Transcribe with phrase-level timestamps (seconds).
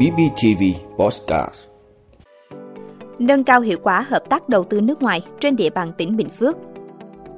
[0.00, 0.62] BBTV
[0.98, 1.54] Postcard
[3.18, 6.30] Nâng cao hiệu quả hợp tác đầu tư nước ngoài trên địa bàn tỉnh Bình
[6.30, 6.56] Phước.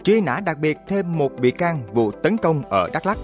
[0.05, 3.19] Truy nã đặc biệt thêm một bị can vụ tấn công ở Đắk Lắk.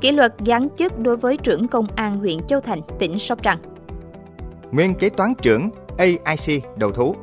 [0.00, 3.58] Kỷ luật giáng chức đối với trưởng công an huyện Châu Thành, tỉnh Sóc Trăng.
[4.70, 7.16] Nguyên kế toán trưởng AIC đầu thú.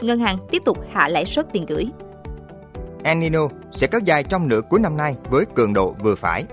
[0.00, 1.86] Ngân hàng tiếp tục hạ lãi suất tiền gửi.
[3.02, 6.44] El Nino sẽ kéo dài trong nửa cuối năm nay với cường độ vừa phải.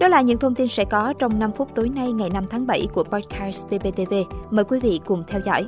[0.00, 2.66] Đó là những thông tin sẽ có trong 5 phút tối nay ngày 5 tháng
[2.66, 4.14] 7 của podcast PPTV.
[4.50, 5.66] Mời quý vị cùng theo dõi.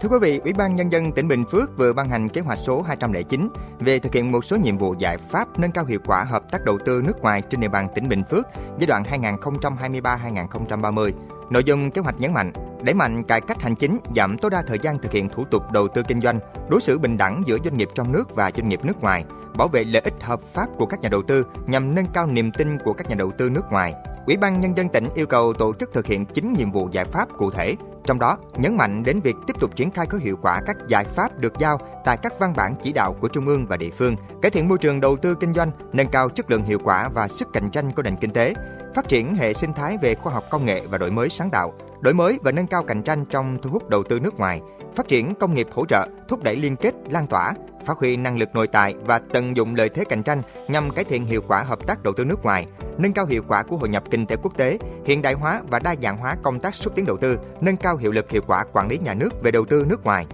[0.00, 2.58] Thưa quý vị, Ủy ban Nhân dân tỉnh Bình Phước vừa ban hành kế hoạch
[2.58, 3.48] số 209
[3.80, 6.64] về thực hiện một số nhiệm vụ giải pháp nâng cao hiệu quả hợp tác
[6.64, 8.46] đầu tư nước ngoài trên địa bàn tỉnh Bình Phước
[8.78, 11.10] giai đoạn 2023-2030.
[11.50, 14.62] Nội dung kế hoạch nhấn mạnh đẩy mạnh cải cách hành chính, giảm tối đa
[14.62, 17.58] thời gian thực hiện thủ tục đầu tư kinh doanh, đối xử bình đẳng giữa
[17.64, 19.24] doanh nghiệp trong nước và doanh nghiệp nước ngoài,
[19.56, 22.50] bảo vệ lợi ích hợp pháp của các nhà đầu tư nhằm nâng cao niềm
[22.52, 23.94] tin của các nhà đầu tư nước ngoài.
[24.26, 27.04] Ủy ban nhân dân tỉnh yêu cầu tổ chức thực hiện chín nhiệm vụ giải
[27.04, 30.36] pháp cụ thể, trong đó nhấn mạnh đến việc tiếp tục triển khai có hiệu
[30.42, 33.66] quả các giải pháp được giao tại các văn bản chỉ đạo của trung ương
[33.66, 36.64] và địa phương, cải thiện môi trường đầu tư kinh doanh, nâng cao chất lượng
[36.64, 38.54] hiệu quả và sức cạnh tranh của nền kinh tế,
[38.94, 41.72] phát triển hệ sinh thái về khoa học công nghệ và đổi mới sáng tạo,
[42.04, 44.60] đổi mới và nâng cao cạnh tranh trong thu hút đầu tư nước ngoài,
[44.94, 47.52] phát triển công nghiệp hỗ trợ, thúc đẩy liên kết, lan tỏa,
[47.86, 51.04] phát huy năng lực nội tại và tận dụng lợi thế cạnh tranh nhằm cải
[51.04, 52.66] thiện hiệu quả hợp tác đầu tư nước ngoài,
[52.98, 55.78] nâng cao hiệu quả của hội nhập kinh tế quốc tế, hiện đại hóa và
[55.78, 58.64] đa dạng hóa công tác xúc tiến đầu tư, nâng cao hiệu lực hiệu quả
[58.72, 60.26] quản lý nhà nước về đầu tư nước ngoài.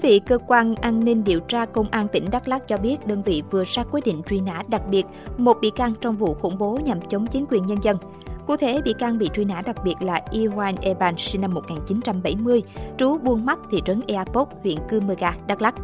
[0.00, 3.22] Vị, cơ quan an ninh điều tra công an tỉnh Đắk Lắk cho biết đơn
[3.22, 6.58] vị vừa ra quyết định truy nã đặc biệt một bị can trong vụ khủng
[6.58, 7.96] bố nhằm chống chính quyền nhân dân.
[8.46, 12.62] Cụ thể, bị can bị truy nã đặc biệt là Iwan Eban sinh năm 1970,
[12.98, 15.74] trú Buôn Mắt, thị trấn Eapok, huyện Cư Mơ Ga, Đắk Lắk.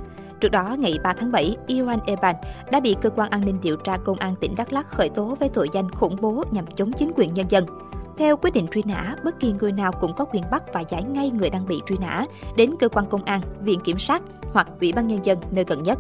[0.41, 2.35] Trước đó, ngày 3 tháng 7, Iran Eban
[2.71, 5.37] đã bị cơ quan an ninh điều tra công an tỉnh Đắk Lắk khởi tố
[5.41, 7.65] với tội danh khủng bố nhằm chống chính quyền nhân dân.
[8.19, 11.03] Theo quyết định truy nã, bất kỳ người nào cũng có quyền bắt và giải
[11.03, 12.25] ngay người đang bị truy nã
[12.57, 15.83] đến cơ quan công an, viện kiểm sát hoặc ủy ban nhân dân nơi gần
[15.83, 15.99] nhất.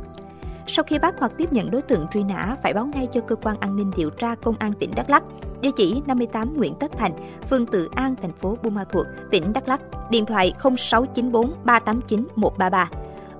[0.66, 3.36] Sau khi bắt hoặc tiếp nhận đối tượng truy nã, phải báo ngay cho cơ
[3.36, 5.22] quan an ninh điều tra công an tỉnh Đắk Lắk,
[5.62, 7.12] địa chỉ 58 Nguyễn Tất Thành,
[7.50, 9.80] phường Tự An, thành phố Buôn Ma Thuột, tỉnh Đắk Lắk,
[10.10, 12.90] điện thoại 0694 389 133.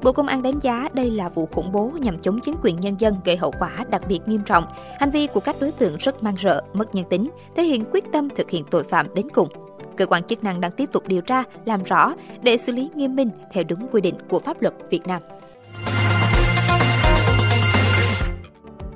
[0.03, 3.01] Bộ Công an đánh giá đây là vụ khủng bố nhằm chống chính quyền nhân
[3.01, 4.65] dân gây hậu quả đặc biệt nghiêm trọng.
[4.99, 8.05] Hành vi của các đối tượng rất mang rợ, mất nhân tính, thể hiện quyết
[8.13, 9.49] tâm thực hiện tội phạm đến cùng.
[9.97, 13.17] Cơ quan chức năng đang tiếp tục điều tra, làm rõ để xử lý nghiêm
[13.17, 15.23] minh theo đúng quy định của pháp luật Việt Nam.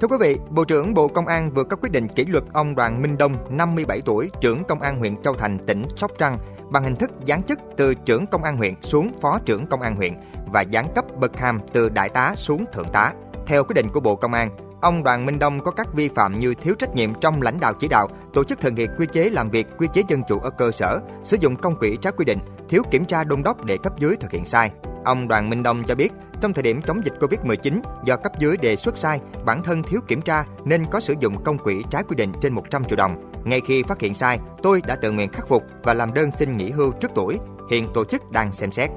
[0.01, 2.75] Thưa quý vị, Bộ trưởng Bộ Công an vừa có quyết định kỷ luật ông
[2.75, 6.37] Đoàn Minh Đông, 57 tuổi, trưởng công an huyện Châu Thành, tỉnh Sóc Trăng
[6.71, 9.97] bằng hình thức giáng chức từ trưởng công an huyện xuống phó trưởng công an
[9.97, 10.13] huyện
[10.47, 13.13] và giáng cấp bậc hàm từ đại tá xuống thượng tá.
[13.47, 14.51] Theo quyết định của Bộ Công an,
[14.81, 17.73] ông Đoàn Minh Đông có các vi phạm như thiếu trách nhiệm trong lãnh đạo
[17.81, 20.51] chỉ đạo, tổ chức thực hiện quy chế làm việc, quy chế dân chủ ở
[20.51, 22.39] cơ sở, sử dụng công quỹ trái quy định,
[22.69, 24.71] thiếu kiểm tra đôn đốc để cấp dưới thực hiện sai.
[25.05, 28.57] Ông Đoàn Minh Đông cho biết, trong thời điểm chống dịch Covid-19, do cấp dưới
[28.57, 32.03] đề xuất sai, bản thân thiếu kiểm tra nên có sử dụng công quỹ trái
[32.09, 33.33] quy định trên 100 triệu đồng.
[33.45, 36.57] Ngay khi phát hiện sai, tôi đã tự nguyện khắc phục và làm đơn xin
[36.57, 37.39] nghỉ hưu trước tuổi.
[37.71, 38.91] Hiện tổ chức đang xem xét.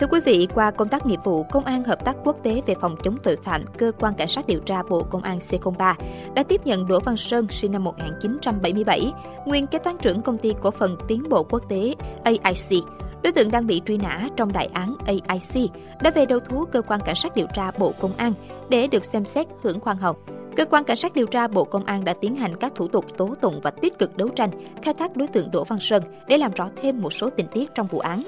[0.00, 2.74] Thưa quý vị, qua công tác nghiệp vụ, Công an Hợp tác Quốc tế về
[2.80, 5.94] phòng chống tội phạm, Cơ quan Cảnh sát điều tra Bộ Công an C03
[6.34, 9.12] đã tiếp nhận Đỗ Văn Sơn, sinh năm 1977,
[9.46, 12.84] nguyên kế toán trưởng công ty cổ phần tiến bộ quốc tế AIC.
[13.22, 15.70] Đối tượng đang bị truy nã trong đại án AIC
[16.02, 18.32] đã về đầu thú Cơ quan Cảnh sát điều tra Bộ Công an
[18.68, 20.16] để được xem xét hưởng khoan hồng.
[20.56, 23.04] Cơ quan Cảnh sát điều tra Bộ Công an đã tiến hành các thủ tục
[23.16, 24.50] tố tụng và tích cực đấu tranh,
[24.82, 27.74] khai thác đối tượng Đỗ Văn Sơn để làm rõ thêm một số tình tiết
[27.74, 28.22] trong vụ án.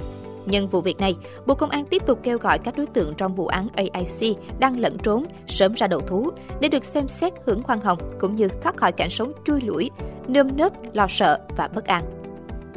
[0.47, 1.17] Nhân vụ việc này,
[1.47, 4.81] Bộ Công an tiếp tục kêu gọi các đối tượng trong vụ án AIC đang
[4.81, 8.49] lẫn trốn sớm ra đầu thú để được xem xét hưởng khoan hồng cũng như
[8.49, 9.91] thoát khỏi cảnh sống chui lủi,
[10.29, 12.18] nơm nớp, lo sợ và bất an.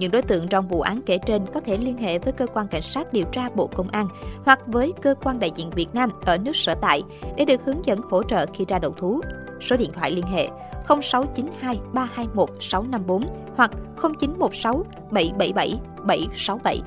[0.01, 2.67] Những đối tượng trong vụ án kể trên có thể liên hệ với cơ quan
[2.67, 4.07] cảnh sát điều tra Bộ Công an
[4.45, 7.03] hoặc với cơ quan đại diện Việt Nam ở nước sở tại
[7.37, 9.21] để được hướng dẫn hỗ trợ khi ra đầu thú.
[9.61, 10.49] Số điện thoại liên hệ
[10.87, 13.23] 0692 321 654
[13.55, 13.71] hoặc
[14.01, 16.81] 0916 777 767.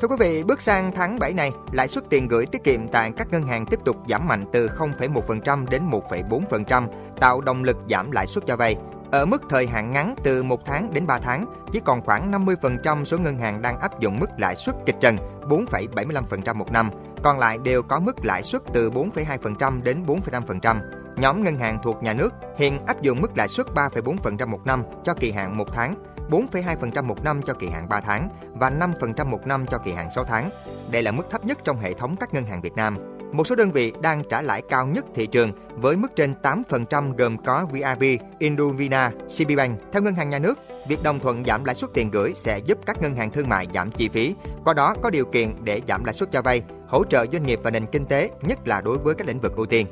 [0.00, 3.12] Thưa quý vị, bước sang tháng 7 này, lãi suất tiền gửi tiết kiệm tại
[3.16, 6.88] các ngân hàng tiếp tục giảm mạnh từ 0,1% đến 1,4%,
[7.20, 8.76] tạo động lực giảm lãi suất cho vay.
[9.16, 13.04] Ở mức thời hạn ngắn từ 1 tháng đến 3 tháng, chỉ còn khoảng 50%
[13.04, 16.90] số ngân hàng đang áp dụng mức lãi suất kịch trần 4,75% một năm,
[17.22, 20.80] còn lại đều có mức lãi suất từ 4,2% đến 4,5%.
[21.16, 24.84] Nhóm ngân hàng thuộc nhà nước hiện áp dụng mức lãi suất 3,4% một năm
[25.04, 25.94] cho kỳ hạn 1 tháng,
[26.30, 30.10] 4,2% một năm cho kỳ hạn 3 tháng và 5% một năm cho kỳ hạn
[30.10, 30.50] 6 tháng.
[30.90, 33.54] Đây là mức thấp nhất trong hệ thống các ngân hàng Việt Nam một số
[33.54, 37.66] đơn vị đang trả lãi cao nhất thị trường với mức trên 8% gồm có
[37.72, 39.80] VIB, Indovina, CBBank.
[39.92, 40.58] Theo Ngân hàng Nhà nước,
[40.88, 43.66] việc đồng thuận giảm lãi suất tiền gửi sẽ giúp các ngân hàng thương mại
[43.74, 44.34] giảm chi phí,
[44.64, 47.60] qua đó có điều kiện để giảm lãi suất cho vay, hỗ trợ doanh nghiệp
[47.62, 49.86] và nền kinh tế, nhất là đối với các lĩnh vực ưu tiên.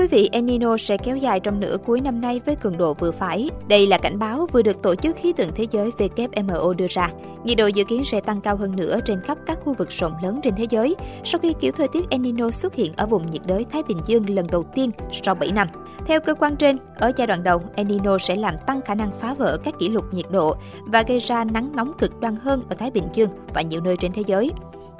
[0.00, 2.94] Quý vị, El Nino sẽ kéo dài trong nửa cuối năm nay với cường độ
[2.94, 3.50] vừa phải.
[3.68, 7.10] Đây là cảnh báo vừa được Tổ chức Khí tượng Thế giới WMO đưa ra.
[7.44, 10.12] Nhiệt độ dự kiến sẽ tăng cao hơn nữa trên khắp các khu vực rộng
[10.22, 13.30] lớn trên thế giới sau khi kiểu thời tiết El Nino xuất hiện ở vùng
[13.30, 14.90] nhiệt đới Thái Bình Dương lần đầu tiên
[15.22, 15.68] sau 7 năm.
[16.06, 19.12] Theo cơ quan trên, ở giai đoạn đầu, El Nino sẽ làm tăng khả năng
[19.12, 22.62] phá vỡ các kỷ lục nhiệt độ và gây ra nắng nóng cực đoan hơn
[22.68, 24.50] ở Thái Bình Dương và nhiều nơi trên thế giới.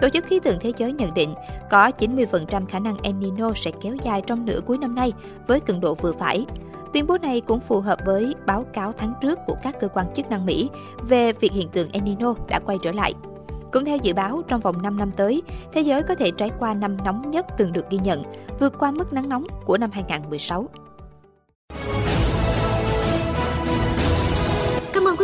[0.00, 1.34] Tổ chức Khí tượng Thế giới nhận định
[1.70, 5.12] có 90% khả năng El Nino sẽ kéo dài trong nửa cuối năm nay
[5.46, 6.46] với cường độ vừa phải.
[6.92, 10.06] Tuyên bố này cũng phù hợp với báo cáo tháng trước của các cơ quan
[10.14, 10.70] chức năng Mỹ
[11.02, 13.14] về việc hiện tượng El Nino đã quay trở lại.
[13.72, 15.42] Cũng theo dự báo, trong vòng 5 năm tới,
[15.72, 18.22] thế giới có thể trải qua năm nóng nhất từng được ghi nhận,
[18.58, 20.68] vượt qua mức nắng nóng của năm 2016.